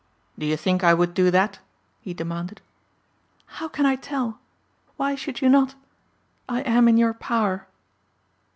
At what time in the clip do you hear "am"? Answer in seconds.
6.61-6.87